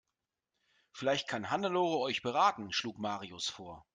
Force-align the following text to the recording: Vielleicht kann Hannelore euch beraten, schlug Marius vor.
Vielleicht 0.93 1.27
kann 1.27 1.51
Hannelore 1.51 1.99
euch 1.99 2.23
beraten, 2.23 2.71
schlug 2.71 2.97
Marius 2.97 3.49
vor. 3.49 3.85